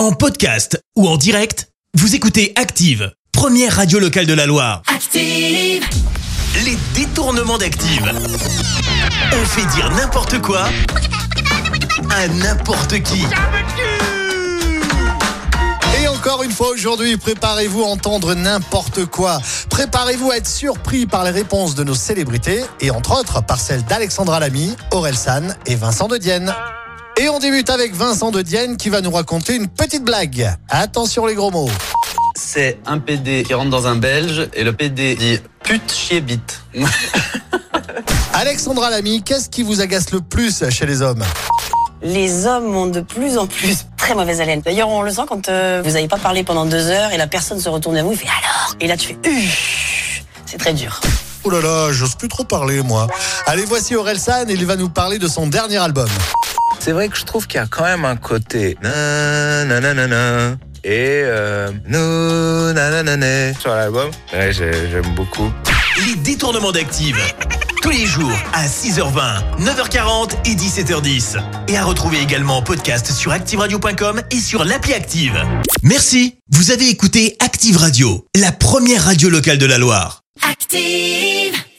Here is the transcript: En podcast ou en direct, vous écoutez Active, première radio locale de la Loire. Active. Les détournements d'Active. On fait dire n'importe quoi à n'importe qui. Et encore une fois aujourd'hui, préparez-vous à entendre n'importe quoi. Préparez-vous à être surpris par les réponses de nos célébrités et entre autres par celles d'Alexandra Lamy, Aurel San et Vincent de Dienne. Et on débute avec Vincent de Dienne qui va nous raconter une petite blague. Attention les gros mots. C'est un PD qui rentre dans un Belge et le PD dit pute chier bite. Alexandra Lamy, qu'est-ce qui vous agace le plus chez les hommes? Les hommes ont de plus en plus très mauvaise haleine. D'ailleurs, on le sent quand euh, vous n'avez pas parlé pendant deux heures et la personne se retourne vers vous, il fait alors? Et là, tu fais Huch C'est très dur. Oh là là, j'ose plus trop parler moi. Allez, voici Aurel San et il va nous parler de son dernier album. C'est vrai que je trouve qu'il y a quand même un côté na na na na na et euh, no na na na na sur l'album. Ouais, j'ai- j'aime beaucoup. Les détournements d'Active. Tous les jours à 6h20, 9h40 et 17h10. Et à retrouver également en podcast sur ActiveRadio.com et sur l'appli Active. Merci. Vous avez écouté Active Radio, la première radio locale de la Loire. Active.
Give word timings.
En 0.00 0.12
podcast 0.12 0.82
ou 0.96 1.06
en 1.06 1.18
direct, 1.18 1.68
vous 1.92 2.14
écoutez 2.14 2.54
Active, 2.56 3.12
première 3.32 3.76
radio 3.76 3.98
locale 3.98 4.24
de 4.24 4.32
la 4.32 4.46
Loire. 4.46 4.80
Active. 4.86 5.84
Les 6.64 6.78
détournements 6.94 7.58
d'Active. 7.58 8.10
On 9.30 9.44
fait 9.44 9.66
dire 9.76 9.90
n'importe 9.90 10.40
quoi 10.40 10.70
à 12.08 12.28
n'importe 12.28 13.02
qui. 13.02 13.26
Et 16.02 16.08
encore 16.08 16.44
une 16.44 16.50
fois 16.50 16.68
aujourd'hui, 16.70 17.18
préparez-vous 17.18 17.82
à 17.82 17.88
entendre 17.88 18.32
n'importe 18.32 19.04
quoi. 19.04 19.38
Préparez-vous 19.68 20.30
à 20.30 20.38
être 20.38 20.48
surpris 20.48 21.04
par 21.04 21.24
les 21.24 21.30
réponses 21.30 21.74
de 21.74 21.84
nos 21.84 21.94
célébrités 21.94 22.64
et 22.80 22.90
entre 22.90 23.20
autres 23.20 23.44
par 23.44 23.60
celles 23.60 23.84
d'Alexandra 23.84 24.40
Lamy, 24.40 24.74
Aurel 24.92 25.14
San 25.14 25.54
et 25.66 25.74
Vincent 25.74 26.08
de 26.08 26.16
Dienne. 26.16 26.54
Et 27.20 27.28
on 27.28 27.38
débute 27.38 27.68
avec 27.68 27.94
Vincent 27.94 28.30
de 28.30 28.40
Dienne 28.40 28.78
qui 28.78 28.88
va 28.88 29.02
nous 29.02 29.10
raconter 29.10 29.54
une 29.54 29.68
petite 29.68 30.02
blague. 30.02 30.56
Attention 30.70 31.26
les 31.26 31.34
gros 31.34 31.50
mots. 31.50 31.68
C'est 32.34 32.78
un 32.86 32.98
PD 32.98 33.42
qui 33.42 33.52
rentre 33.52 33.68
dans 33.68 33.86
un 33.86 33.96
Belge 33.96 34.48
et 34.54 34.64
le 34.64 34.72
PD 34.72 35.16
dit 35.16 35.38
pute 35.62 35.92
chier 35.92 36.22
bite. 36.22 36.62
Alexandra 38.32 38.88
Lamy, 38.88 39.22
qu'est-ce 39.22 39.50
qui 39.50 39.62
vous 39.62 39.82
agace 39.82 40.12
le 40.12 40.22
plus 40.22 40.64
chez 40.70 40.86
les 40.86 41.02
hommes? 41.02 41.22
Les 42.00 42.46
hommes 42.46 42.74
ont 42.74 42.86
de 42.86 43.02
plus 43.02 43.36
en 43.36 43.46
plus 43.46 43.84
très 43.98 44.14
mauvaise 44.14 44.40
haleine. 44.40 44.62
D'ailleurs, 44.62 44.88
on 44.88 45.02
le 45.02 45.10
sent 45.10 45.26
quand 45.28 45.50
euh, 45.50 45.82
vous 45.84 45.90
n'avez 45.90 46.08
pas 46.08 46.16
parlé 46.16 46.42
pendant 46.42 46.64
deux 46.64 46.86
heures 46.86 47.12
et 47.12 47.18
la 47.18 47.26
personne 47.26 47.60
se 47.60 47.68
retourne 47.68 47.96
vers 47.96 48.04
vous, 48.06 48.12
il 48.12 48.18
fait 48.18 48.28
alors? 48.28 48.76
Et 48.80 48.86
là, 48.86 48.96
tu 48.96 49.08
fais 49.08 49.30
Huch 49.30 50.24
C'est 50.46 50.56
très 50.56 50.72
dur. 50.72 50.98
Oh 51.44 51.50
là 51.50 51.60
là, 51.60 51.92
j'ose 51.92 52.14
plus 52.14 52.28
trop 52.28 52.44
parler 52.44 52.82
moi. 52.82 53.08
Allez, 53.44 53.66
voici 53.66 53.94
Aurel 53.94 54.18
San 54.18 54.48
et 54.48 54.54
il 54.54 54.64
va 54.64 54.76
nous 54.76 54.88
parler 54.88 55.18
de 55.18 55.28
son 55.28 55.48
dernier 55.48 55.76
album. 55.76 56.08
C'est 56.80 56.92
vrai 56.92 57.08
que 57.08 57.16
je 57.16 57.24
trouve 57.24 57.46
qu'il 57.46 57.60
y 57.60 57.62
a 57.62 57.66
quand 57.66 57.84
même 57.84 58.04
un 58.04 58.16
côté 58.16 58.76
na 58.82 59.64
na 59.66 59.80
na 59.80 59.94
na 59.94 60.06
na 60.06 60.56
et 60.82 61.20
euh, 61.24 61.70
no 61.86 62.72
na 62.72 62.90
na 62.90 63.02
na 63.02 63.16
na 63.16 63.54
sur 63.60 63.70
l'album. 63.74 64.10
Ouais, 64.32 64.50
j'ai- 64.52 64.90
j'aime 64.90 65.14
beaucoup. 65.14 65.52
Les 66.06 66.16
détournements 66.16 66.72
d'Active. 66.72 67.18
Tous 67.82 67.90
les 67.90 68.06
jours 68.06 68.32
à 68.54 68.66
6h20, 68.66 69.42
9h40 69.60 70.30
et 70.46 70.54
17h10. 70.54 71.36
Et 71.68 71.76
à 71.76 71.84
retrouver 71.84 72.18
également 72.20 72.58
en 72.58 72.62
podcast 72.62 73.10
sur 73.12 73.32
ActiveRadio.com 73.32 74.22
et 74.30 74.38
sur 74.40 74.64
l'appli 74.64 74.94
Active. 74.94 75.34
Merci. 75.82 76.36
Vous 76.50 76.70
avez 76.70 76.88
écouté 76.88 77.36
Active 77.40 77.76
Radio, 77.76 78.26
la 78.36 78.52
première 78.52 79.04
radio 79.04 79.28
locale 79.30 79.58
de 79.58 79.66
la 79.66 79.78
Loire. 79.78 80.22
Active. 80.50 81.49